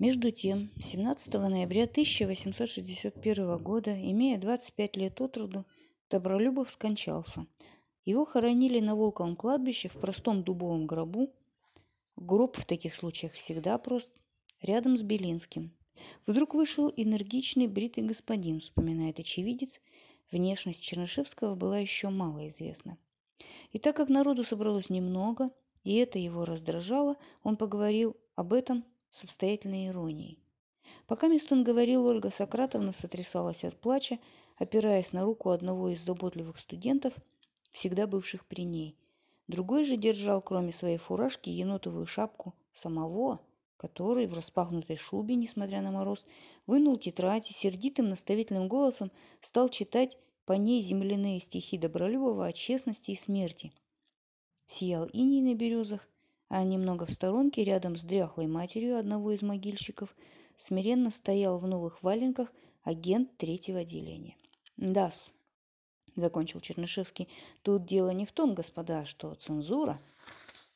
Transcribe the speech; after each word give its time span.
Между 0.00 0.30
тем, 0.30 0.70
17 0.80 1.34
ноября 1.34 1.82
1861 1.82 3.62
года, 3.62 3.94
имея 3.94 4.38
25 4.38 4.96
лет 4.96 5.20
от 5.20 5.36
роду, 5.36 5.66
Добролюбов 6.08 6.70
скончался. 6.70 7.46
Его 8.06 8.24
хоронили 8.24 8.80
на 8.80 8.96
Волковом 8.96 9.36
кладбище 9.36 9.90
в 9.90 10.00
простом 10.00 10.42
дубовом 10.42 10.86
гробу. 10.86 11.34
Гроб 12.16 12.56
в 12.56 12.64
таких 12.64 12.94
случаях 12.94 13.34
всегда 13.34 13.76
прост, 13.76 14.10
рядом 14.62 14.96
с 14.96 15.02
Белинским. 15.02 15.70
Вдруг 16.26 16.54
вышел 16.54 16.90
энергичный 16.96 17.66
бритый 17.66 18.02
господин, 18.02 18.60
вспоминает 18.60 19.18
очевидец. 19.18 19.82
Внешность 20.32 20.82
Чернышевского 20.82 21.56
была 21.56 21.78
еще 21.78 22.08
мало 22.08 22.48
известна. 22.48 22.96
И 23.72 23.78
так 23.78 23.96
как 23.96 24.08
народу 24.08 24.44
собралось 24.44 24.88
немного, 24.88 25.50
и 25.84 25.96
это 25.96 26.18
его 26.18 26.46
раздражало, 26.46 27.16
он 27.42 27.58
поговорил 27.58 28.16
об 28.34 28.54
этом 28.54 28.86
с 29.10 29.24
обстоятельной 29.24 29.88
иронией. 29.88 30.38
Пока 31.06 31.28
Мистон 31.28 31.64
говорил, 31.64 32.06
Ольга 32.06 32.30
Сократовна 32.30 32.92
сотрясалась 32.92 33.64
от 33.64 33.76
плача, 33.76 34.18
опираясь 34.58 35.12
на 35.12 35.24
руку 35.24 35.50
одного 35.50 35.88
из 35.90 36.00
заботливых 36.00 36.58
студентов, 36.58 37.14
всегда 37.72 38.06
бывших 38.06 38.46
при 38.46 38.64
ней. 38.64 38.96
Другой 39.48 39.84
же 39.84 39.96
держал, 39.96 40.42
кроме 40.42 40.72
своей 40.72 40.98
фуражки, 40.98 41.50
енотовую 41.50 42.06
шапку 42.06 42.54
самого, 42.72 43.40
который 43.76 44.26
в 44.26 44.34
распахнутой 44.34 44.96
шубе, 44.96 45.34
несмотря 45.34 45.80
на 45.80 45.90
мороз, 45.90 46.26
вынул 46.66 46.96
тетрадь 46.96 47.50
и 47.50 47.54
сердитым 47.54 48.08
наставительным 48.08 48.68
голосом 48.68 49.10
стал 49.40 49.68
читать 49.70 50.16
по 50.44 50.52
ней 50.52 50.82
земляные 50.82 51.40
стихи 51.40 51.78
Добролюбова 51.78 52.46
о 52.46 52.52
честности 52.52 53.12
и 53.12 53.16
смерти. 53.16 53.72
Сиял 54.66 55.06
иней 55.06 55.40
на 55.40 55.54
березах, 55.54 56.06
а 56.50 56.64
немного 56.64 57.06
в 57.06 57.12
сторонке, 57.12 57.62
рядом 57.62 57.94
с 57.94 58.02
дряхлой 58.02 58.48
матерью 58.48 58.98
одного 58.98 59.30
из 59.30 59.40
могильщиков, 59.40 60.14
смиренно 60.56 61.12
стоял 61.12 61.60
в 61.60 61.66
новых 61.66 62.02
валенках 62.02 62.52
агент 62.82 63.36
третьего 63.36 63.78
отделения. 63.78 64.36
«Дас»,— 64.76 65.32
закончил 66.16 66.58
Чернышевский,— 66.58 67.28
«тут 67.62 67.86
дело 67.86 68.10
не 68.10 68.26
в 68.26 68.32
том, 68.32 68.54
господа, 68.54 69.04
что 69.04 69.32
цензура, 69.34 70.02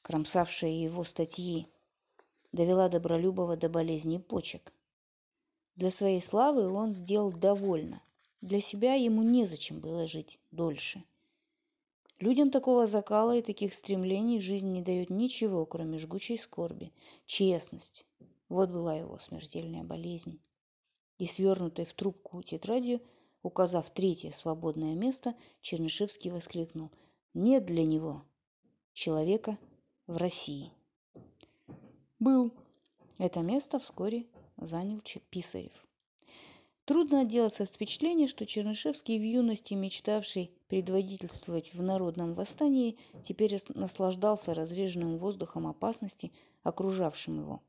кромсавшая 0.02 0.70
его 0.70 1.02
статьи, 1.02 1.67
довела 2.52 2.89
Добролюбова 2.89 3.56
до 3.56 3.69
болезни 3.69 4.19
почек. 4.19 4.72
Для 5.75 5.91
своей 5.91 6.22
славы 6.22 6.69
он 6.72 6.92
сделал 6.92 7.33
довольно. 7.33 8.00
Для 8.41 8.61
себя 8.61 8.95
ему 8.95 9.25
незачем 9.25 9.80
было 9.80 10.06
жить 10.06 10.39
дольше. 10.52 11.02
Людям 12.25 12.50
такого 12.50 12.86
закала 12.86 13.36
и 13.36 13.42
таких 13.42 13.75
стремлений 13.75 14.41
жизнь 14.41 14.72
не 14.72 14.80
дает 14.80 15.11
ничего, 15.11 15.67
кроме 15.67 15.98
жгучей 15.98 16.39
скорби. 16.39 16.91
Честность. 17.27 18.06
Вот 18.48 18.70
была 18.70 18.94
его 18.94 19.19
смертельная 19.19 19.84
болезнь. 19.84 20.41
И 21.19 21.27
свернутой 21.27 21.84
в 21.84 21.92
трубку 21.92 22.41
тетрадью, 22.42 23.02
указав 23.42 23.91
третье 23.91 24.30
свободное 24.30 24.95
место, 24.95 25.34
Чернышевский 25.61 26.30
воскликнул 26.30 26.91
«Нет 27.34 27.67
для 27.67 27.84
него 27.84 28.25
человека 28.95 29.58
в 30.06 30.17
России». 30.17 30.72
Был. 32.19 32.55
Это 33.19 33.41
место 33.41 33.78
вскоре 33.78 34.25
занял 34.56 35.02
Писарев. 35.28 35.86
Трудно 36.86 37.20
отделаться 37.20 37.62
от 37.62 37.70
впечатления, 37.70 38.28
что 38.28 38.44
Чернышевский, 38.44 39.18
в 39.18 39.22
юности 39.22 39.72
мечтавший 39.72 40.50
предводительствовать 40.68 41.72
в 41.72 41.80
народном 41.80 42.34
восстании, 42.34 42.98
теперь 43.22 43.58
наслаждался 43.68 44.52
разреженным 44.52 45.16
воздухом 45.16 45.66
опасности, 45.66 46.30
окружавшим 46.62 47.40
его. 47.40 47.62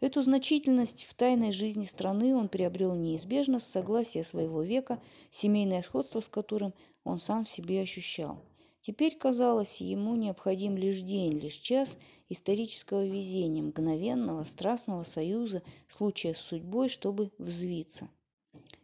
Эту 0.00 0.22
значительность 0.22 1.04
в 1.04 1.14
тайной 1.14 1.52
жизни 1.52 1.84
страны 1.84 2.34
он 2.34 2.48
приобрел 2.48 2.94
неизбежно 2.94 3.60
с 3.60 3.66
согласия 3.68 4.24
своего 4.24 4.62
века, 4.62 5.00
семейное 5.30 5.82
сходство 5.82 6.18
с 6.18 6.28
которым 6.28 6.74
он 7.04 7.20
сам 7.20 7.44
в 7.44 7.50
себе 7.50 7.80
ощущал. 7.80 8.42
Теперь, 8.80 9.16
казалось, 9.16 9.80
ему 9.80 10.14
необходим 10.14 10.76
лишь 10.76 11.02
день, 11.02 11.38
лишь 11.38 11.56
час 11.56 11.98
исторического 12.28 13.04
везения, 13.04 13.62
мгновенного, 13.62 14.44
страстного 14.44 15.02
союза, 15.02 15.62
случая 15.88 16.34
с 16.34 16.38
судьбой, 16.38 16.88
чтобы 16.88 17.32
взвиться. 17.38 18.08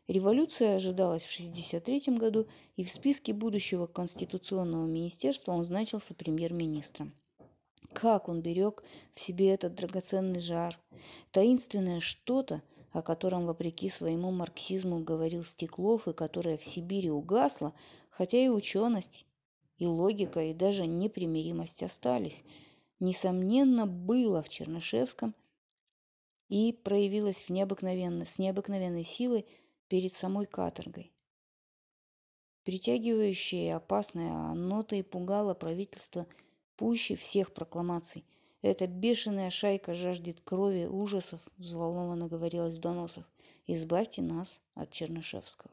Революция 0.06 0.76
ожидалась 0.76 1.24
в 1.24 1.32
1963 1.32 2.18
году, 2.18 2.46
и 2.76 2.84
в 2.84 2.90
списке 2.90 3.32
будущего 3.32 3.86
Конституционного 3.86 4.84
министерства 4.84 5.52
он 5.52 5.64
значился 5.64 6.12
премьер-министром. 6.12 7.14
Как 7.94 8.28
он 8.28 8.42
берег 8.42 8.82
в 9.14 9.20
себе 9.20 9.50
этот 9.54 9.76
драгоценный 9.76 10.40
жар, 10.40 10.78
таинственное 11.30 12.00
что-то, 12.00 12.62
о 12.92 13.00
котором, 13.00 13.46
вопреки 13.46 13.88
своему 13.88 14.30
марксизму, 14.30 14.98
говорил 14.98 15.44
Стеклов, 15.44 16.06
и 16.08 16.12
которое 16.12 16.58
в 16.58 16.64
Сибири 16.64 17.10
угасло, 17.10 17.72
хотя 18.10 18.38
и 18.38 18.48
ученость, 18.48 19.24
и 19.78 19.86
логика, 19.86 20.40
и 20.40 20.54
даже 20.54 20.86
непримиримость 20.86 21.82
остались, 21.82 22.42
несомненно, 23.00 23.86
было 23.86 24.42
в 24.42 24.48
Чернышевском 24.48 25.34
и 26.48 26.72
проявилось 26.72 27.42
в 27.42 27.50
необыкновенно, 27.50 28.24
с 28.24 28.38
необыкновенной 28.38 29.04
силой 29.04 29.46
перед 29.88 30.12
самой 30.12 30.46
каторгой. 30.46 31.12
Притягивающее 32.64 33.66
и 33.66 33.70
опасное 33.70 34.32
оно-то 34.32 34.96
и 34.96 35.02
пугало 35.02 35.54
правительство 35.54 36.26
пуще 36.76 37.14
всех 37.16 37.52
прокламаций. 37.52 38.24
Эта 38.62 38.86
бешеная 38.86 39.50
шайка 39.50 39.94
жаждет 39.94 40.40
крови, 40.40 40.86
ужасов, 40.86 41.40
взволнованно 41.58 42.28
говорилось 42.28 42.76
в 42.76 42.80
доносах. 42.80 43.30
Избавьте 43.66 44.22
нас 44.22 44.62
от 44.74 44.90
Чернышевского. 44.90 45.70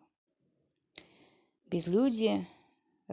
Безлюдие, 1.68 2.46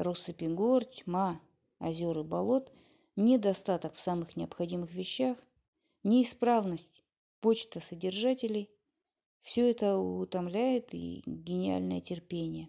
россыпи 0.02 0.46
гор, 0.46 0.84
тьма, 0.84 1.40
озер 1.78 2.18
и 2.18 2.22
болот, 2.22 2.72
недостаток 3.16 3.94
в 3.94 4.00
самых 4.00 4.36
необходимых 4.36 4.92
вещах, 4.92 5.36
неисправность 6.04 7.02
почта 7.40 7.80
содержателей– 7.80 8.70
все 9.42 9.70
это 9.70 9.96
утомляет 9.96 10.92
и 10.92 11.22
гениальное 11.24 12.00
терпение. 12.00 12.68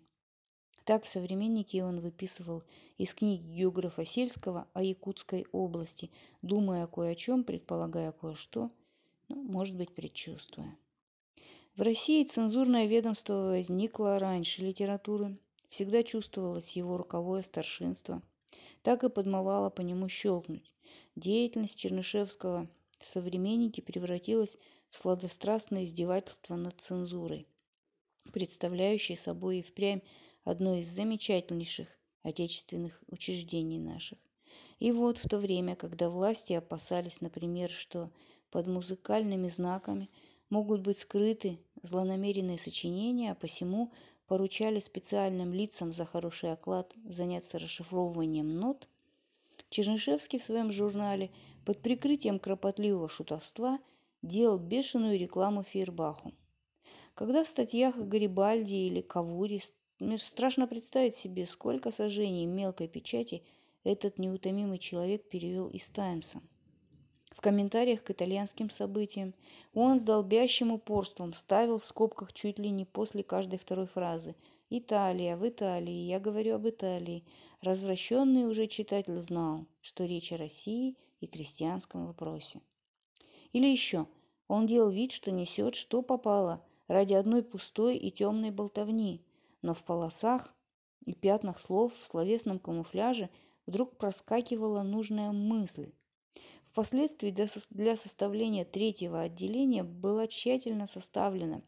Так 0.85 1.03
в 1.03 1.09
«Современнике» 1.09 1.83
он 1.83 1.99
выписывал 1.99 2.63
из 2.97 3.13
книги 3.13 3.43
географа 3.43 4.05
Сельского 4.05 4.67
о 4.73 4.81
Якутской 4.81 5.45
области, 5.51 6.09
думая 6.41 6.87
кое 6.87 7.11
о 7.11 7.15
чем, 7.15 7.43
предполагая 7.43 8.11
кое-что, 8.11 8.71
ну, 9.27 9.43
может 9.43 9.75
быть, 9.75 9.93
предчувствуя. 9.93 10.75
В 11.75 11.81
России 11.81 12.23
цензурное 12.23 12.87
ведомство 12.87 13.49
возникло 13.49 14.17
раньше 14.17 14.61
литературы, 14.61 15.37
Всегда 15.69 16.03
чувствовалось 16.03 16.71
его 16.71 16.97
руковое 16.97 17.43
старшинство. 17.43 18.21
Так 18.81 19.03
и 19.03 19.09
подмывало 19.09 19.69
по 19.69 19.81
нему 19.81 20.09
щелкнуть. 20.09 20.73
Деятельность 21.15 21.77
Чернышевского 21.77 22.67
в 22.97 23.05
современнике 23.05 23.81
превратилась 23.81 24.57
в 24.89 24.97
сладострастное 24.97 25.85
издевательство 25.85 26.55
над 26.55 26.81
цензурой, 26.81 27.47
представляющее 28.33 29.17
собой 29.17 29.59
и 29.59 29.61
впрямь 29.61 30.01
одно 30.43 30.75
из 30.75 30.87
замечательнейших 30.87 31.87
отечественных 32.23 33.01
учреждений 33.07 33.79
наших. 33.79 34.17
И 34.79 34.91
вот 34.91 35.17
в 35.17 35.29
то 35.29 35.37
время, 35.37 35.75
когда 35.75 36.09
власти 36.09 36.53
опасались, 36.53 37.21
например, 37.21 37.69
что 37.69 38.11
под 38.49 38.67
музыкальными 38.67 39.47
знаками 39.47 40.09
могут 40.49 40.81
быть 40.81 40.97
скрыты 40.97 41.59
злонамеренные 41.83 42.57
сочинения, 42.57 43.31
а 43.31 43.35
посему 43.35 43.91
поручали 44.29 44.79
специальным 44.79 45.53
лицам 45.53 45.91
за 45.91 46.05
хороший 46.05 46.53
оклад 46.53 46.95
заняться 47.03 47.57
расшифровыванием 47.57 48.59
нот, 48.59 48.87
Чернышевский 49.71 50.37
в 50.39 50.43
своем 50.43 50.71
журнале 50.71 51.31
под 51.65 51.81
прикрытием 51.81 52.39
кропотливого 52.39 53.09
шутовства 53.09 53.79
делал 54.21 54.59
бешеную 54.59 55.17
рекламу 55.17 55.63
Фейербаху. 55.63 56.31
Когда 57.15 57.43
в 57.43 57.47
статьях 57.47 57.97
о 57.97 58.03
Гарибальди 58.03 58.75
или 58.75 59.01
Кавуре 59.01 59.59
страшно 60.17 60.67
представить 60.67 61.15
себе, 61.15 61.47
сколько 61.47 61.89
сожжений 61.89 62.45
мелкой 62.45 62.87
печати 62.87 63.43
этот 63.83 64.19
неутомимый 64.19 64.77
человек 64.77 65.27
перевел 65.27 65.67
из 65.69 65.89
Таймса– 65.89 66.39
в 67.31 67.41
комментариях 67.41 68.03
к 68.03 68.11
итальянским 68.11 68.69
событиям. 68.69 69.33
Он 69.73 69.99
с 69.99 70.03
долбящим 70.03 70.71
упорством 70.71 71.33
ставил 71.33 71.77
в 71.77 71.85
скобках 71.85 72.33
чуть 72.33 72.59
ли 72.59 72.69
не 72.69 72.85
после 72.85 73.23
каждой 73.23 73.59
второй 73.59 73.87
фразы 73.87 74.35
«Италия, 74.69 75.37
в 75.37 75.47
Италии, 75.47 76.07
я 76.07 76.19
говорю 76.19 76.55
об 76.55 76.67
Италии». 76.67 77.23
Развращенный 77.61 78.45
уже 78.45 78.67
читатель 78.67 79.17
знал, 79.17 79.65
что 79.81 80.05
речь 80.05 80.31
о 80.31 80.37
России 80.37 80.95
и 81.19 81.27
крестьянском 81.27 82.07
вопросе. 82.07 82.61
Или 83.51 83.67
еще, 83.67 84.07
он 84.47 84.65
делал 84.65 84.89
вид, 84.89 85.11
что 85.11 85.31
несет, 85.31 85.75
что 85.75 86.01
попало, 86.01 86.63
ради 86.87 87.13
одной 87.13 87.43
пустой 87.43 87.97
и 87.97 88.11
темной 88.11 88.51
болтовни, 88.51 89.23
но 89.61 89.73
в 89.73 89.83
полосах 89.83 90.55
и 91.05 91.13
пятнах 91.13 91.59
слов 91.59 91.93
в 91.95 92.05
словесном 92.05 92.59
камуфляже 92.59 93.29
вдруг 93.65 93.97
проскакивала 93.97 94.83
нужная 94.83 95.31
мысль, 95.31 95.91
Впоследствии 96.79 97.35
для 97.71 97.97
составления 97.97 98.63
третьего 98.63 99.19
отделения 99.19 99.83
была 99.83 100.27
тщательно 100.27 100.87
составлена 100.87 101.61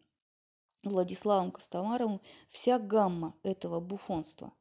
Владиславом 0.84 1.52
Костомаровым 1.52 2.22
вся 2.48 2.80
гамма 2.80 3.36
этого 3.44 3.82
буфонства. 3.82 4.54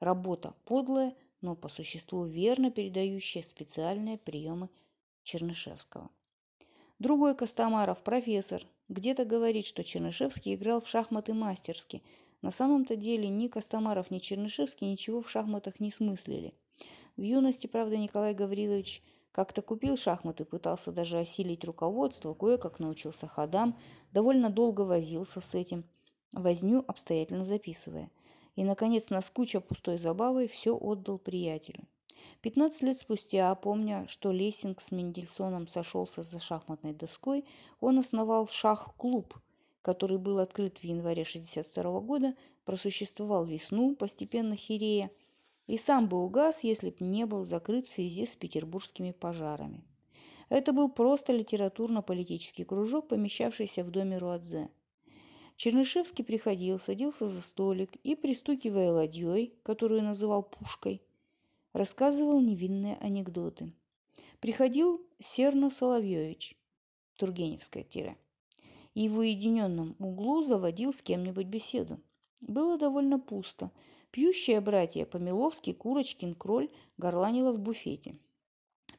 Работа 0.00 0.54
подлая, 0.64 1.14
но 1.42 1.54
по 1.54 1.68
существу 1.68 2.24
верно 2.24 2.70
передающая 2.70 3.42
специальные 3.42 4.16
приемы 4.16 4.70
Чернышевского. 5.24 6.08
Другой 6.98 7.36
Костомаров, 7.36 8.02
профессор, 8.02 8.62
где-то 8.88 9.26
говорит, 9.26 9.66
что 9.66 9.84
Чернышевский 9.84 10.54
играл 10.54 10.80
в 10.80 10.88
шахматы 10.88 11.34
мастерски. 11.34 12.02
На 12.40 12.50
самом-то 12.50 12.96
деле 12.96 13.28
ни 13.28 13.46
Костомаров, 13.46 14.10
ни 14.10 14.20
Чернышевский 14.20 14.90
ничего 14.90 15.20
в 15.20 15.28
шахматах 15.28 15.80
не 15.80 15.90
смыслили. 15.90 16.54
В 17.18 17.20
юности, 17.20 17.66
правда, 17.66 17.98
Николай 17.98 18.32
Гаврилович 18.32 19.02
как-то 19.32 19.62
купил 19.62 19.96
шахматы, 19.96 20.44
пытался 20.44 20.92
даже 20.92 21.18
осилить 21.18 21.64
руководство, 21.64 22.34
кое-как 22.34 22.78
научился 22.78 23.26
ходам, 23.26 23.76
довольно 24.12 24.50
долго 24.50 24.82
возился 24.82 25.40
с 25.40 25.54
этим, 25.54 25.84
возню 26.32 26.84
обстоятельно 26.86 27.44
записывая. 27.44 28.10
И, 28.56 28.64
наконец, 28.64 29.08
наскуча 29.08 29.60
пустой 29.60 29.96
забавой, 29.96 30.46
все 30.46 30.76
отдал 30.76 31.18
приятелю. 31.18 31.84
Пятнадцать 32.42 32.82
лет 32.82 32.98
спустя, 32.98 33.54
помня, 33.54 34.06
что 34.06 34.30
Лессинг 34.30 34.80
с 34.80 34.92
Мендельсоном 34.92 35.66
сошелся 35.66 36.22
за 36.22 36.38
шахматной 36.38 36.92
доской, 36.92 37.44
он 37.80 37.98
основал 37.98 38.46
шах-клуб, 38.46 39.34
который 39.80 40.18
был 40.18 40.38
открыт 40.38 40.78
в 40.78 40.84
январе 40.84 41.22
1962 41.22 42.00
года, 42.00 42.34
просуществовал 42.64 43.44
весну, 43.44 43.96
постепенно 43.96 44.54
хирея, 44.54 45.10
и 45.66 45.78
сам 45.78 46.08
бы 46.08 46.22
угас, 46.24 46.64
если 46.64 46.90
б 46.90 46.96
не 47.00 47.26
был 47.26 47.44
закрыт 47.44 47.86
в 47.86 47.94
связи 47.94 48.26
с 48.26 48.34
петербургскими 48.34 49.12
пожарами. 49.12 49.84
Это 50.48 50.72
был 50.72 50.90
просто 50.90 51.32
литературно-политический 51.32 52.64
кружок, 52.64 53.08
помещавшийся 53.08 53.84
в 53.84 53.90
доме 53.90 54.18
Руадзе. 54.18 54.68
Чернышевский 55.56 56.24
приходил, 56.24 56.78
садился 56.78 57.28
за 57.28 57.40
столик 57.40 57.96
и, 58.02 58.14
пристукивая 58.16 58.90
ладьей, 58.90 59.54
которую 59.62 60.02
называл 60.02 60.42
пушкой, 60.42 61.00
рассказывал 61.72 62.40
невинные 62.40 62.96
анекдоты. 62.96 63.72
Приходил 64.40 65.00
Серно 65.20 65.70
Соловьевич, 65.70 66.56
Тургеневское 67.16 67.84
тире, 67.84 68.16
и 68.94 69.08
в 69.08 69.18
уединенном 69.18 69.94
углу 69.98 70.42
заводил 70.42 70.92
с 70.92 71.00
кем-нибудь 71.00 71.46
беседу. 71.46 72.00
Было 72.40 72.76
довольно 72.76 73.20
пусто– 73.20 73.70
Пьющие 74.12 74.60
братья 74.60 75.06
Помиловский, 75.06 75.72
Курочкин, 75.72 76.34
Кроль 76.34 76.68
горланила 76.98 77.50
в 77.50 77.58
буфете. 77.58 78.14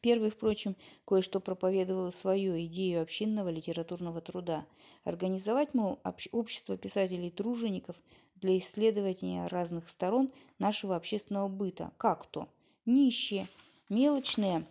Первый, 0.01 0.31
впрочем, 0.31 0.75
кое-что 1.06 1.39
проповедовал 1.39 2.12
свою 2.12 2.60
идею 2.65 3.00
общинного 3.04 3.50
литературного 3.50 4.21
труда. 4.21 4.65
Организовать, 5.04 5.75
мол, 5.75 6.00
общество 6.31 6.77
писателей-тружеников 6.77 7.95
для 8.38 8.57
исследования 8.57 9.45
разных 9.45 9.88
сторон 9.88 10.31
нашего 10.57 10.95
общественного 10.95 11.48
быта. 11.48 11.92
Как 11.98 12.25
то? 12.25 12.50
Нищие, 12.88 13.45
мелочные 13.89 14.66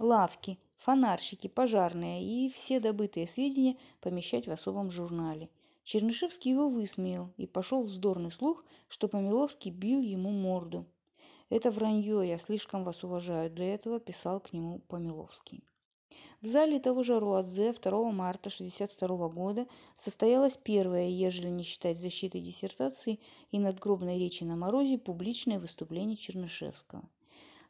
лавки, 0.00 0.58
фонарщики, 0.76 1.46
пожарные 1.46 2.24
и 2.24 2.50
все 2.50 2.80
добытые 2.80 3.28
сведения 3.28 3.76
помещать 4.00 4.48
в 4.48 4.50
особом 4.50 4.90
журнале– 4.90 5.48
Чернышевский 5.84 6.52
его 6.52 6.70
высмеял, 6.70 7.30
и 7.36 7.46
пошел 7.46 7.84
вздорный 7.84 8.32
слух, 8.32 8.64
что 8.88 9.06
Помиловский 9.06 9.70
бил 9.70 10.00
ему 10.00 10.30
морду. 10.30 10.86
«Это 11.50 11.70
вранье, 11.70 12.26
я 12.26 12.38
слишком 12.38 12.84
вас 12.84 13.04
уважаю, 13.04 13.50
для 13.50 13.74
этого 13.74 14.00
писал 14.00 14.40
к 14.40 14.54
нему 14.54 14.78
Помиловский». 14.88 15.62
В 16.40 16.46
зале 16.46 16.80
того 16.80 17.02
же 17.02 17.20
Руадзе 17.20 17.72
2 17.72 18.12
марта 18.12 18.48
1962 18.48 19.28
года 19.28 19.66
состоялось 19.94 20.56
первое, 20.56 21.08
ежели 21.08 21.48
не 21.48 21.64
считать 21.64 21.98
защиты 21.98 22.40
диссертации 22.40 23.20
и 23.50 23.58
надгробной 23.58 24.18
речи 24.18 24.42
на 24.44 24.56
морозе, 24.56 24.96
публичное 24.96 25.58
выступление 25.58 26.16
Чернышевского. 26.16 27.02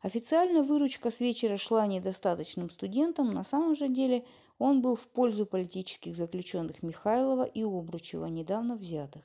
Официально 0.02 0.62
выручка 0.62 1.10
с 1.10 1.18
вечера 1.18 1.56
шла 1.56 1.86
недостаточным 1.88 2.70
студентам, 2.70 3.34
на 3.34 3.42
самом 3.42 3.74
же 3.74 3.88
деле– 3.88 4.24
он 4.58 4.82
был 4.82 4.96
в 4.96 5.08
пользу 5.08 5.46
политических 5.46 6.16
заключенных 6.16 6.82
Михайлова 6.82 7.44
и 7.44 7.62
Обручева, 7.62 8.26
недавно 8.26 8.76
взятых. 8.76 9.22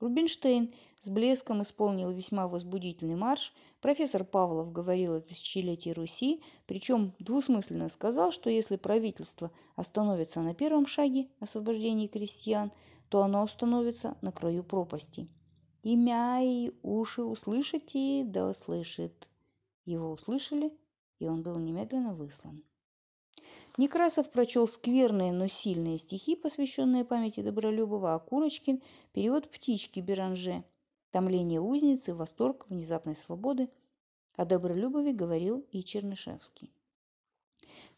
Рубинштейн 0.00 0.74
с 1.00 1.08
блеском 1.08 1.62
исполнил 1.62 2.10
весьма 2.10 2.46
возбудительный 2.46 3.14
марш. 3.14 3.54
Профессор 3.80 4.24
Павлов 4.24 4.72
говорил 4.72 5.14
о 5.14 5.20
тысячелетии 5.20 5.90
Руси, 5.90 6.42
причем 6.66 7.14
двусмысленно 7.20 7.88
сказал, 7.88 8.30
что 8.30 8.50
если 8.50 8.76
правительство 8.76 9.50
остановится 9.76 10.42
на 10.42 10.54
первом 10.54 10.86
шаге 10.86 11.28
освобождения 11.40 12.08
крестьян, 12.08 12.70
то 13.08 13.22
оно 13.22 13.42
остановится 13.42 14.18
на 14.20 14.30
краю 14.32 14.62
пропасти. 14.62 15.28
Имя 15.82 16.40
и 16.42 16.72
уши 16.82 17.22
услышите, 17.22 18.24
да 18.24 18.50
услышит. 18.50 19.28
Его 19.84 20.10
услышали, 20.10 20.72
и 21.18 21.28
он 21.28 21.42
был 21.42 21.58
немедленно 21.58 22.14
выслан. 22.14 22.62
Некрасов 23.76 24.30
прочел 24.30 24.68
скверные, 24.68 25.32
но 25.32 25.48
сильные 25.48 25.98
стихи, 25.98 26.36
посвященные 26.36 27.04
памяти 27.04 27.40
Добролюбова, 27.40 28.14
а 28.14 28.18
Курочкин– 28.20 28.80
перевод 29.12 29.50
«Птички» 29.50 29.98
Беранже, 29.98 30.62
томление 31.10 31.60
узницы, 31.60 32.14
восторг 32.14 32.66
внезапной 32.68 33.16
свободы. 33.16 33.68
О 34.36 34.44
Добролюбове 34.44 35.12
говорил 35.12 35.66
и 35.72 35.82
Чернышевский. 35.82 36.72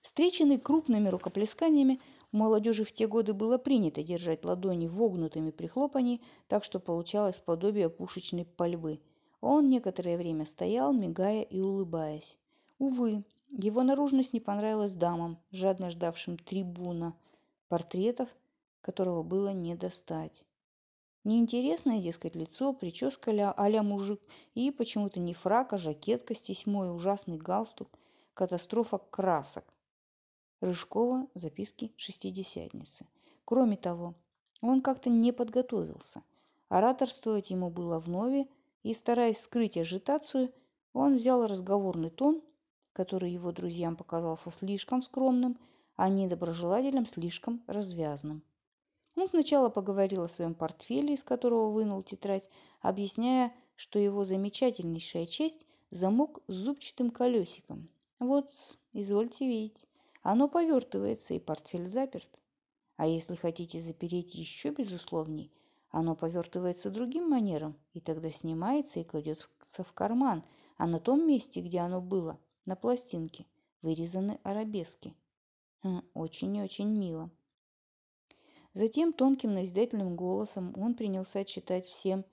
Встреченный 0.01 0.59
крупными 0.59 1.09
рукоплесканиями, 1.09 2.01
у 2.33 2.39
молодежи 2.39 2.85
в 2.85 2.93
те 2.93 3.07
годы 3.07 3.35
было 3.35 3.59
принято 3.59 4.03
держать 4.03 4.47
ладони 4.47 4.87
вогнутыми 4.87 5.51
при 5.51 5.67
хлопании, 5.67 6.23
так 6.49 6.65
что 6.65 6.81
получалось 6.81 7.39
подобие 7.39 7.91
пушечной 7.91 8.47
пальбы. 8.47 9.01
Он 9.43 9.69
некоторое 9.69 10.17
время 10.17 10.47
стоял, 10.47 10.95
мигая 10.95 11.43
и 11.43 11.61
улыбаясь. 11.61 12.39
Увы, 12.79 13.25
его 13.51 13.83
наружность 13.83 14.33
не 14.33 14.41
понравилась 14.41 14.95
дамам, 14.95 15.39
жадно 15.51 15.91
ждавшим 15.91 16.39
трибуна, 16.39 17.15
портретов 17.69 18.29
которого 18.87 19.25
было 19.25 19.53
не 19.53 19.75
достать. 19.75 20.45
Неинтересное, 21.25 22.01
дескать, 22.01 22.37
лицо, 22.37 22.73
прическа 22.73 23.33
а-ля 23.51 23.83
мужик 23.83 24.21
и 24.55 24.71
почему-то 24.71 25.19
не 25.19 25.35
фрак, 25.35 25.73
а 25.73 25.77
жакетка 25.77 26.37
с 26.37 26.41
тесьмой, 26.41 26.95
ужасный 26.95 27.37
галстук, 27.37 27.89
катастрофа 28.33 28.99
красок. 28.99 29.65
Рыжкова 30.61 31.27
записки 31.35 31.93
шестидесятницы. 31.97 33.07
Кроме 33.45 33.77
того, 33.77 34.15
он 34.61 34.83
как-то 34.83 35.11
не 35.11 35.33
подготовился. 35.33 36.23
Ораторствовать 36.69 37.51
ему 37.51 37.71
было 37.71 37.99
вновь, 37.99 38.47
и, 38.85 38.95
стараясь 38.95 39.41
скрыть 39.41 39.77
ажитацию, 39.77 40.53
он 40.93 41.17
взял 41.17 41.45
разговорный 41.45 42.11
тон 42.11 42.41
который 42.97 43.31
его 43.31 43.53
друзьям 43.53 43.95
показался 43.95 44.51
слишком 44.51 45.03
скромным, 45.03 45.59
а 45.97 46.09
недоброжелателям 46.09 47.05
слишком 47.05 47.63
развязным. 47.67 48.43
Он 49.17 49.29
сначала 49.29 49.69
поговорил 49.69 50.23
о 50.23 50.29
своем 50.29 50.55
портфеле, 50.55 51.13
из 51.13 51.23
которого 51.23 51.71
вынул 51.71 52.03
тетрадь, 52.03 52.49
объясняя, 52.81 53.53
что 53.75 53.99
его 53.99 54.25
замечательнейшая 54.25 55.27
честь– 55.27 55.67
замок 55.91 56.41
с 56.49 56.55
зубчатым 56.55 57.11
колесиком. 57.11 57.91
Вот, 58.19 58.49
извольте 58.95 59.47
видеть, 59.47 59.87
оно 60.23 60.49
повертывается, 60.49 61.35
и 61.35 61.39
портфель 61.39 61.87
заперт. 61.87 62.41
А 62.97 63.07
если 63.07 63.35
хотите 63.35 63.79
запереть 63.79 64.35
еще 64.35 64.71
безусловней, 64.71 65.53
оно 65.91 66.17
повертывается 66.17 66.91
другим 66.91 67.29
манером, 67.29 67.77
и 67.93 68.01
тогда 68.01 68.31
снимается 68.31 69.01
и 69.01 69.05
кладется 69.05 69.85
в 69.85 69.93
карман, 69.93 70.45
а 70.79 70.87
на 70.87 70.99
том 70.99 71.29
месте, 71.29 71.61
где 71.61 71.81
оно 71.81 72.01
было, 72.01 72.39
на 72.67 72.75
пластинке 72.75 73.47
вырезаны 73.81 74.41
арабески. 74.43 75.15
Очень 76.15 76.57
и 76.57 76.63
очень 76.63 76.89
мило. 76.89 77.31
Затем 78.73 79.13
тонким 79.13 79.55
назидательным 79.55 80.17
голосом 80.17 80.75
он 80.77 80.95
принялся 80.95 81.45
читать 81.45 81.87
всем 81.87 82.25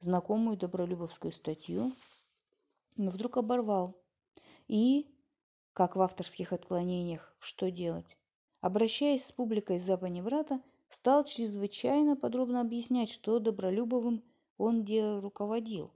знакомую 0.00 0.56
добролюбовскую 0.56 1.30
статью, 1.30 1.92
но 2.96 3.10
вдруг 3.10 3.36
оборвал. 3.36 3.94
И, 4.66 5.06
как 5.74 5.94
в 5.94 6.00
авторских 6.00 6.54
отклонениях, 6.54 7.36
что 7.38 7.70
делать? 7.70 8.16
Обращаясь 8.62 9.26
с 9.26 9.32
публикой 9.32 9.78
за 9.78 9.98
панибрата, 9.98 10.60
стал 10.88 11.24
чрезвычайно 11.24 12.16
подробно 12.16 12.62
объяснять, 12.62 13.10
что 13.10 13.38
Добролюбовым 13.38 14.24
он 14.56 14.82
где 14.82 15.18
руководил. 15.18 15.92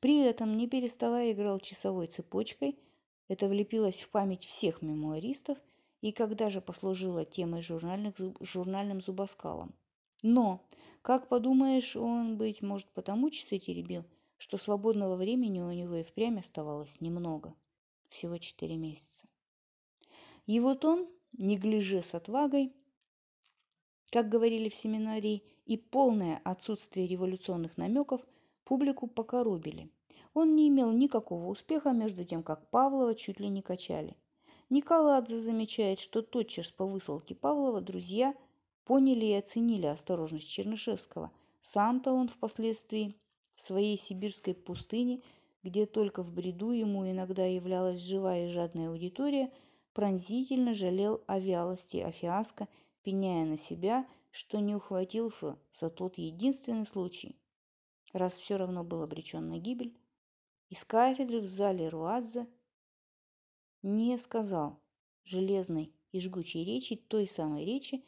При 0.00 0.20
этом, 0.20 0.56
не 0.56 0.68
переставая, 0.68 1.32
играл 1.32 1.60
часовой 1.60 2.06
цепочкой– 2.06 2.78
это 3.28 3.48
влепилось 3.48 4.00
в 4.00 4.10
память 4.10 4.44
всех 4.44 4.82
мемуаристов 4.82 5.58
и 6.00 6.12
когда 6.12 6.50
же 6.50 6.60
послужило 6.60 7.24
темой 7.24 7.62
журнальных, 7.62 8.14
журнальным 8.40 9.00
зубоскалом. 9.00 9.74
Но, 10.22 10.66
как 11.02 11.28
подумаешь, 11.28 11.96
он, 11.96 12.36
быть 12.36 12.62
может, 12.62 12.88
потому 12.92 13.30
часы 13.30 13.58
теребил, 13.58 14.04
что 14.36 14.58
свободного 14.58 15.16
времени 15.16 15.60
у 15.60 15.70
него 15.70 15.96
и 15.96 16.02
впрямь 16.02 16.38
оставалось 16.38 17.00
немного. 17.00 17.54
Всего 18.08 18.38
четыре 18.38 18.76
месяца. 18.76 19.26
И 20.46 20.60
вот 20.60 20.84
он, 20.84 21.08
неглиже 21.32 22.02
с 22.02 22.14
отвагой, 22.14 22.72
как 24.10 24.28
говорили 24.28 24.68
в 24.68 24.74
семинарии, 24.74 25.42
и 25.66 25.76
полное 25.76 26.40
отсутствие 26.44 27.06
революционных 27.06 27.76
намеков 27.78 28.20
публику 28.64 29.06
покоробили. 29.06 29.90
Он 30.34 30.56
не 30.56 30.68
имел 30.68 30.90
никакого 30.90 31.46
успеха, 31.46 31.92
между 31.92 32.24
тем, 32.24 32.42
как 32.42 32.68
Павлова 32.70 33.14
чуть 33.14 33.38
ли 33.38 33.48
не 33.48 33.62
качали. 33.62 34.16
Николадзе 34.68 35.38
замечает, 35.38 36.00
что 36.00 36.22
тотчас 36.22 36.72
по 36.72 36.84
высылке 36.86 37.36
Павлова 37.36 37.80
друзья 37.80 38.34
поняли 38.84 39.26
и 39.26 39.34
оценили 39.34 39.86
осторожность 39.86 40.48
Чернышевского. 40.48 41.30
Сам-то 41.60 42.12
он 42.12 42.28
впоследствии 42.28 43.16
в 43.54 43.60
своей 43.60 43.96
сибирской 43.96 44.54
пустыне, 44.54 45.22
где 45.62 45.86
только 45.86 46.24
в 46.24 46.32
бреду 46.32 46.72
ему 46.72 47.08
иногда 47.08 47.46
являлась 47.46 48.00
живая 48.00 48.46
и 48.46 48.50
жадная 48.50 48.90
аудитория, 48.90 49.52
пронзительно 49.92 50.74
жалел 50.74 51.22
о 51.28 51.38
вялости, 51.38 51.98
о 51.98 52.10
фиаско, 52.10 52.66
пеняя 53.04 53.44
на 53.44 53.56
себя, 53.56 54.04
что 54.32 54.58
не 54.58 54.74
ухватился 54.74 55.56
за 55.70 55.90
тот 55.90 56.18
единственный 56.18 56.86
случай, 56.86 57.36
раз 58.12 58.36
все 58.36 58.56
равно 58.56 58.82
был 58.82 59.02
обречен 59.02 59.48
на 59.48 59.58
гибель, 59.58 59.96
из 60.70 60.84
кафедры 60.84 61.40
в 61.40 61.46
зале 61.46 61.88
Руадзе 61.88 62.46
не 63.82 64.16
сказал 64.18 64.80
железной 65.24 65.92
и 66.12 66.20
жгучей 66.20 66.64
речи, 66.64 66.96
той 66.96 67.26
самой 67.26 67.64
речи, 67.64 68.04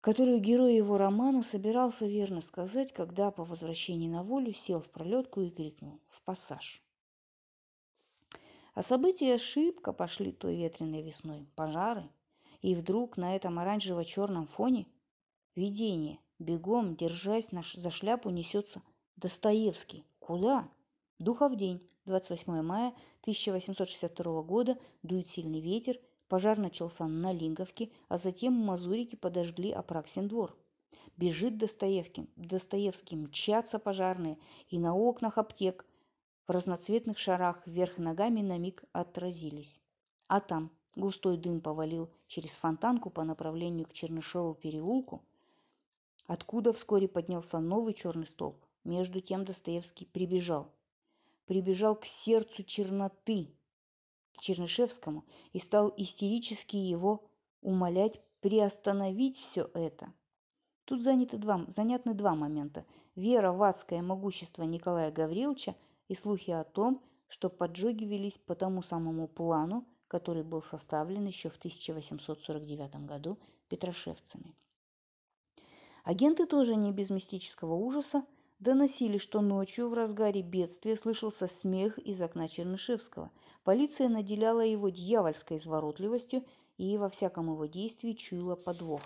которую 0.00 0.40
герой 0.40 0.76
его 0.76 0.98
романа 0.98 1.42
собирался 1.42 2.06
верно 2.06 2.40
сказать, 2.40 2.92
когда 2.92 3.30
по 3.30 3.44
возвращении 3.44 4.08
на 4.08 4.22
волю 4.22 4.52
сел 4.52 4.80
в 4.80 4.88
пролетку 4.90 5.40
и 5.40 5.50
крикнул 5.50 6.00
«В 6.08 6.22
пассаж!». 6.22 6.82
А 8.74 8.82
события 8.82 9.38
шибко 9.38 9.92
пошли 9.92 10.32
той 10.32 10.56
ветреной 10.56 11.02
весной. 11.02 11.46
Пожары. 11.54 12.08
И 12.60 12.74
вдруг 12.74 13.16
на 13.16 13.36
этом 13.36 13.58
оранжево-черном 13.58 14.48
фоне 14.48 14.86
видение, 15.54 16.18
бегом, 16.38 16.96
держась 16.96 17.52
наш 17.52 17.74
за 17.74 17.90
шляпу, 17.90 18.30
несется 18.30 18.82
Достоевский. 19.16 20.04
Куда? 20.18 20.68
Духов 21.20 21.54
день. 21.54 21.80
28 22.06 22.60
мая 22.62 22.88
1862 23.20 24.42
года 24.42 24.76
дует 25.04 25.28
сильный 25.28 25.60
ветер, 25.60 25.98
Пожар 26.28 26.58
начался 26.58 27.06
на 27.06 27.32
Линговке, 27.32 27.92
а 28.08 28.18
затем 28.18 28.52
мазурики 28.52 29.14
подожгли 29.14 29.70
Апраксин 29.70 30.26
двор. 30.26 30.56
Бежит 31.16 31.56
Достоевский, 31.56 32.28
Достоевский, 32.34 33.14
мчатся 33.14 33.78
пожарные, 33.78 34.38
и 34.68 34.78
на 34.80 34.96
окнах 34.96 35.38
аптек 35.38 35.86
в 36.48 36.50
разноцветных 36.50 37.16
шарах 37.16 37.64
вверх 37.64 37.98
ногами 37.98 38.40
на 38.40 38.58
миг 38.58 38.82
отразились. 38.92 39.80
А 40.26 40.40
там 40.40 40.72
густой 40.96 41.36
дым 41.36 41.60
повалил 41.60 42.10
через 42.26 42.56
фонтанку 42.56 43.10
по 43.10 43.22
направлению 43.22 43.86
к 43.86 43.92
Чернышеву 43.92 44.54
переулку, 44.54 45.22
откуда 46.26 46.72
вскоре 46.72 47.06
поднялся 47.06 47.60
новый 47.60 47.94
черный 47.94 48.26
столб. 48.26 48.56
Между 48.82 49.20
тем 49.20 49.44
Достоевский 49.44 50.06
прибежал. 50.06 50.72
Прибежал 51.46 51.96
к 51.96 52.04
сердцу 52.04 52.62
черноты, 52.64 53.54
к 54.34 54.40
Чернышевскому 54.40 55.24
и 55.52 55.58
стал 55.58 55.92
истерически 55.96 56.76
его 56.76 57.28
умолять 57.60 58.20
приостановить 58.40 59.38
все 59.38 59.70
это. 59.74 60.12
Тут 60.84 61.02
заняты 61.02 61.38
два, 61.38 61.64
занятны 61.68 62.14
два 62.14 62.34
момента. 62.34 62.84
Вера 63.14 63.52
в 63.52 63.62
адское 63.62 64.02
могущество 64.02 64.64
Николая 64.64 65.10
Гавриловича 65.10 65.74
и 66.08 66.14
слухи 66.14 66.50
о 66.50 66.64
том, 66.64 67.02
что 67.26 67.48
поджоги 67.48 68.04
велись 68.04 68.36
по 68.38 68.54
тому 68.54 68.82
самому 68.82 69.26
плану, 69.28 69.86
который 70.08 70.42
был 70.42 70.60
составлен 70.60 71.24
еще 71.26 71.48
в 71.48 71.56
1849 71.56 73.06
году 73.06 73.38
петрошевцами. 73.68 74.54
Агенты 76.04 76.46
тоже 76.46 76.76
не 76.76 76.92
без 76.92 77.08
мистического 77.08 77.74
ужаса 77.74 78.26
Доносили, 78.64 79.18
что 79.18 79.42
ночью 79.42 79.90
в 79.90 79.92
разгаре 79.92 80.40
бедствия 80.40 80.96
слышался 80.96 81.46
смех 81.48 81.98
из 81.98 82.22
окна 82.22 82.48
Чернышевского. 82.48 83.30
Полиция 83.62 84.08
наделяла 84.08 84.62
его 84.62 84.88
дьявольской 84.88 85.58
изворотливостью 85.58 86.42
и 86.78 86.96
во 86.96 87.10
всяком 87.10 87.52
его 87.52 87.66
действии 87.66 88.12
чуяла 88.12 88.56
подвох. 88.56 89.02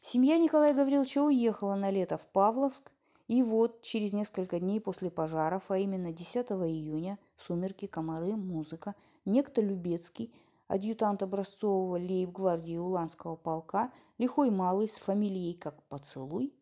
Семья 0.00 0.38
Николая 0.38 0.74
Гавриловича 0.74 1.22
уехала 1.22 1.76
на 1.76 1.92
лето 1.92 2.18
в 2.18 2.26
Павловск, 2.32 2.90
и 3.28 3.44
вот 3.44 3.80
через 3.82 4.12
несколько 4.12 4.58
дней 4.58 4.80
после 4.80 5.08
пожаров, 5.08 5.62
а 5.68 5.78
именно 5.78 6.12
10 6.12 6.50
июня, 6.50 7.20
сумерки, 7.36 7.86
комары, 7.86 8.34
музыка, 8.34 8.96
некто 9.24 9.60
Любецкий, 9.60 10.34
адъютант 10.66 11.22
образцового 11.22 11.96
лейб-гвардии 11.96 12.76
Уланского 12.76 13.36
полка, 13.36 13.92
лихой 14.18 14.50
малый 14.50 14.88
с 14.88 14.96
фамилией 14.96 15.54
как 15.54 15.80
Поцелуй, 15.84 16.52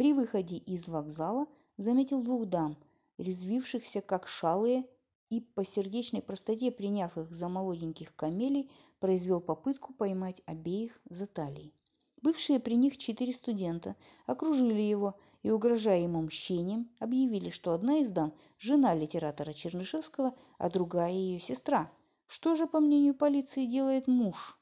при 0.00 0.14
выходе 0.14 0.56
из 0.56 0.88
вокзала 0.88 1.46
заметил 1.76 2.22
двух 2.22 2.46
дам, 2.46 2.78
резвившихся 3.18 4.00
как 4.00 4.28
шалые, 4.28 4.86
и 5.28 5.42
по 5.42 5.62
сердечной 5.62 6.22
простоте, 6.22 6.70
приняв 6.70 7.18
их 7.18 7.30
за 7.30 7.50
молоденьких 7.50 8.16
камелей, 8.16 8.72
произвел 8.98 9.42
попытку 9.42 9.92
поймать 9.92 10.40
обеих 10.46 10.98
за 11.04 11.26
талии. 11.26 11.74
Бывшие 12.22 12.60
при 12.60 12.76
них 12.76 12.96
четыре 12.96 13.34
студента 13.34 13.94
окружили 14.24 14.80
его 14.80 15.18
и, 15.42 15.50
угрожая 15.50 16.00
ему 16.00 16.22
мщением, 16.22 16.88
объявили, 16.98 17.50
что 17.50 17.74
одна 17.74 17.98
из 17.98 18.10
дам– 18.10 18.32
жена 18.58 18.94
литератора 18.94 19.52
Чернышевского, 19.52 20.34
а 20.56 20.70
другая– 20.70 21.12
ее 21.12 21.38
сестра. 21.38 21.92
Что 22.26 22.54
же, 22.54 22.66
по 22.66 22.80
мнению 22.80 23.14
полиции, 23.14 23.66
делает 23.66 24.06
муж? 24.06 24.58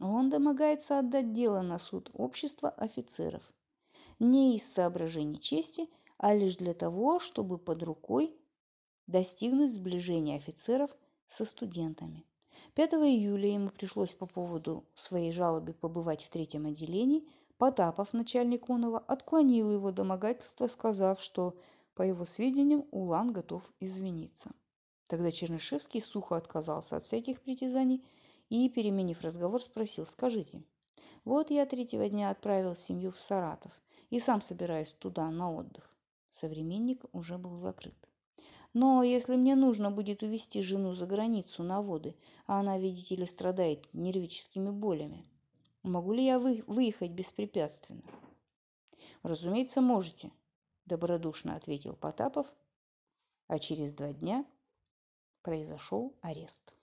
Он 0.00 0.28
домогается 0.28 0.98
отдать 0.98 1.32
дело 1.32 1.62
на 1.62 1.78
суд 1.78 2.10
общества 2.14 2.68
офицеров 2.68 3.52
не 4.18 4.56
из 4.56 4.72
соображений 4.72 5.38
чести, 5.38 5.88
а 6.18 6.34
лишь 6.34 6.56
для 6.56 6.74
того, 6.74 7.18
чтобы 7.18 7.58
под 7.58 7.82
рукой 7.82 8.34
достигнуть 9.06 9.72
сближения 9.72 10.36
офицеров 10.36 10.96
со 11.26 11.44
студентами. 11.44 12.24
5 12.74 12.94
июля 12.94 13.50
ему 13.50 13.68
пришлось 13.68 14.14
по 14.14 14.26
поводу 14.26 14.84
своей 14.94 15.32
жалобы 15.32 15.74
побывать 15.74 16.24
в 16.24 16.30
третьем 16.30 16.66
отделении. 16.66 17.28
Потапов, 17.58 18.12
начальник 18.12 18.68
Унова, 18.68 18.98
отклонил 18.98 19.70
его 19.72 19.92
домогательство, 19.92 20.66
сказав, 20.66 21.20
что, 21.20 21.56
по 21.94 22.02
его 22.02 22.24
сведениям, 22.24 22.86
Улан 22.90 23.32
готов 23.32 23.62
извиниться. 23.80 24.50
Тогда 25.08 25.30
Чернышевский 25.30 26.00
сухо 26.00 26.36
отказался 26.36 26.96
от 26.96 27.04
всяких 27.04 27.40
притязаний 27.40 28.04
и, 28.48 28.68
переменив 28.68 29.20
разговор, 29.22 29.62
спросил, 29.62 30.04
скажите, 30.04 30.62
вот 31.24 31.50
я 31.50 31.66
третьего 31.66 32.08
дня 32.08 32.30
отправил 32.30 32.74
семью 32.74 33.12
в 33.12 33.20
Саратов 33.20 33.72
и 34.10 34.20
сам 34.20 34.40
собираюсь 34.40 34.92
туда 34.92 35.30
на 35.30 35.52
отдых. 35.52 35.90
Современник 36.30 37.04
уже 37.12 37.38
был 37.38 37.56
закрыт. 37.56 37.96
Но 38.74 39.02
если 39.02 39.36
мне 39.36 39.54
нужно 39.54 39.90
будет 39.90 40.22
увезти 40.22 40.60
жену 40.60 40.94
за 40.94 41.06
границу 41.06 41.62
на 41.62 41.80
воды, 41.80 42.14
а 42.46 42.60
она, 42.60 42.78
видите 42.78 43.16
ли, 43.16 43.26
страдает 43.26 43.88
нервическими 43.94 44.70
болями, 44.70 45.24
могу 45.82 46.12
ли 46.12 46.24
я 46.24 46.38
вы 46.38 46.62
выехать 46.66 47.12
беспрепятственно? 47.12 48.02
Разумеется, 49.22 49.80
можете, 49.80 50.30
добродушно 50.84 51.56
ответил 51.56 51.94
Потапов, 51.94 52.46
а 53.48 53.58
через 53.58 53.94
два 53.94 54.12
дня 54.12 54.44
произошел 55.42 56.14
арест. 56.20 56.75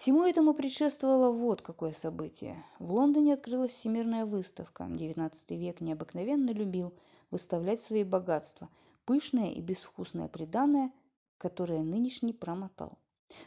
Всему 0.00 0.24
этому 0.24 0.54
предшествовало 0.54 1.30
вот 1.30 1.60
какое 1.60 1.92
событие. 1.92 2.64
В 2.78 2.94
Лондоне 2.94 3.34
открылась 3.34 3.72
всемирная 3.72 4.24
выставка. 4.24 4.84
XIX 4.84 5.30
век 5.50 5.82
необыкновенно 5.82 6.52
любил 6.52 6.94
выставлять 7.30 7.82
свои 7.82 8.02
богатства, 8.02 8.70
пышное 9.04 9.50
и 9.50 9.60
безвкусное 9.60 10.28
приданное, 10.28 10.90
которое 11.36 11.82
нынешний 11.82 12.32
промотал. 12.32 12.96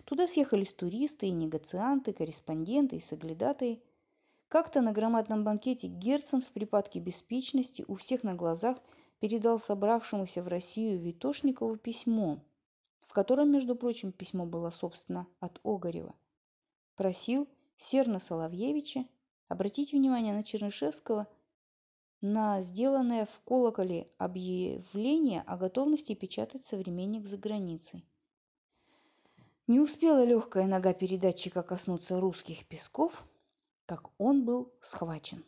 Туда 0.05 0.27
съехались 0.27 0.75
туристы 0.75 1.25
и 1.25 1.31
негацианты, 1.31 2.13
корреспонденты 2.13 2.97
и 2.97 3.01
соглядатые. 3.01 3.79
Как-то 4.47 4.81
на 4.81 4.91
громадном 4.91 5.43
банкете 5.43 5.87
Герцен 5.87 6.43
в 6.43 6.51
припадке 6.51 6.99
беспечности 6.99 7.83
у 7.87 7.95
всех 7.95 8.21
на 8.21 8.35
глазах 8.35 8.77
передал 9.19 9.57
собравшемуся 9.57 10.43
в 10.43 10.47
Россию 10.47 10.99
Витошникову 10.99 11.77
письмо, 11.77 12.37
в 13.07 13.13
котором, 13.13 13.51
между 13.51 13.75
прочим, 13.75 14.11
письмо 14.11 14.45
было, 14.45 14.69
собственно, 14.69 15.25
от 15.39 15.59
Огарева 15.63 16.13
просил 16.95 17.47
Серна 17.77 18.19
Соловьевича 18.19 19.05
обратить 19.47 19.91
внимание 19.91 20.33
на 20.33 20.43
Чернышевского 20.43 21.27
на 22.21 22.61
сделанное 22.61 23.25
в 23.25 23.41
колоколе 23.41 24.07
объявление 24.17 25.41
о 25.41 25.57
готовности 25.57 26.15
печатать 26.15 26.65
современник 26.65 27.25
за 27.25 27.37
границей. 27.37 28.05
Не 29.67 29.79
успела 29.79 30.23
легкая 30.23 30.65
нога 30.65 30.93
передатчика 30.93 31.63
коснуться 31.63 32.19
русских 32.19 32.65
песков, 32.65 33.25
как 33.85 34.09
он 34.17 34.45
был 34.45 34.71
схвачен. 34.79 35.43